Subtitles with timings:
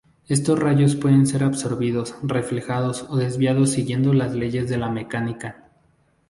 [0.27, 5.69] Estos rayos pueden ser absorbidos, reflejados o desviados siguiendo las leyes de la mecánica.